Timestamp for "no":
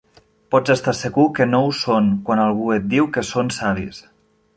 1.49-1.59